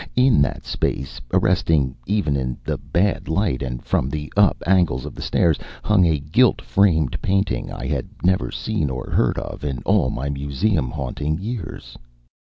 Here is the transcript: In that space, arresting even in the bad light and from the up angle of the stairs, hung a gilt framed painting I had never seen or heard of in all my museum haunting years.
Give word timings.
In 0.15 0.41
that 0.41 0.65
space, 0.65 1.21
arresting 1.31 1.93
even 2.07 2.35
in 2.35 2.57
the 2.63 2.79
bad 2.79 3.27
light 3.27 3.61
and 3.61 3.85
from 3.85 4.09
the 4.09 4.33
up 4.35 4.63
angle 4.65 5.05
of 5.05 5.13
the 5.13 5.21
stairs, 5.21 5.59
hung 5.83 6.07
a 6.07 6.17
gilt 6.17 6.59
framed 6.59 7.21
painting 7.21 7.71
I 7.71 7.85
had 7.85 8.07
never 8.23 8.49
seen 8.49 8.89
or 8.89 9.11
heard 9.11 9.37
of 9.37 9.63
in 9.63 9.83
all 9.85 10.09
my 10.09 10.27
museum 10.27 10.89
haunting 10.89 11.37
years. 11.37 11.99